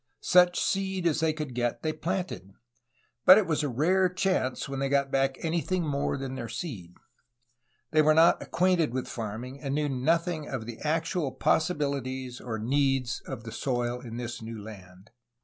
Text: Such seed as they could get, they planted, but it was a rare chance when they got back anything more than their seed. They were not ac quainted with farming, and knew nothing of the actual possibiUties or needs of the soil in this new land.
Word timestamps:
Such 0.23 0.59
seed 0.59 1.05
as 1.05 1.19
they 1.19 1.31
could 1.31 1.53
get, 1.53 1.83
they 1.83 1.93
planted, 1.93 2.55
but 3.23 3.37
it 3.37 3.45
was 3.45 3.61
a 3.61 3.69
rare 3.69 4.09
chance 4.09 4.67
when 4.67 4.79
they 4.79 4.89
got 4.89 5.11
back 5.11 5.37
anything 5.45 5.83
more 5.85 6.17
than 6.17 6.33
their 6.33 6.49
seed. 6.49 6.95
They 7.91 8.01
were 8.01 8.15
not 8.15 8.41
ac 8.41 8.49
quainted 8.49 8.93
with 8.95 9.07
farming, 9.07 9.61
and 9.61 9.75
knew 9.75 9.89
nothing 9.89 10.47
of 10.47 10.65
the 10.65 10.79
actual 10.79 11.31
possibiUties 11.35 12.41
or 12.43 12.57
needs 12.57 13.21
of 13.27 13.43
the 13.43 13.51
soil 13.51 13.99
in 13.99 14.17
this 14.17 14.41
new 14.41 14.59
land. 14.59 15.11